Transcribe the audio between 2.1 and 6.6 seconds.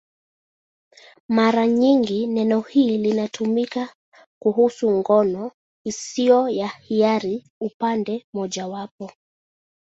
neno hili linatumika kuhusu ngono isiyo